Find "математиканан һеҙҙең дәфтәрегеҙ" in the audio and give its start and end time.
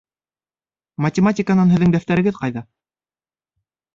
1.05-2.39